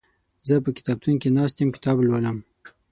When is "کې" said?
1.21-1.33